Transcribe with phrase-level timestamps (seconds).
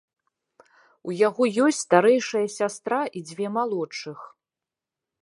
[1.09, 4.19] У яго ёсць старэйшая сястра і дзве малодшых.